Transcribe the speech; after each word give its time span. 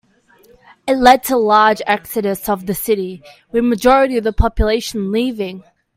It 0.87 0.95
led 0.95 1.23
to 1.25 1.35
a 1.35 1.35
large 1.37 1.79
exodus 1.85 2.49
of 2.49 2.65
the 2.65 2.73
city, 2.73 3.21
with 3.51 3.59
a 3.59 3.61
majority 3.61 4.17
of 4.17 4.23
the 4.23 4.33
population 4.33 5.11
leaving. 5.11 5.63